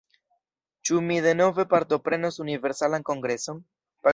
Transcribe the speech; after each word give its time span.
Ĉu 0.89 1.01
mi 1.09 1.17
denove 1.27 1.65
partoprenos 1.75 2.41
Universalan 2.47 3.07
Kongreson? 3.11 3.63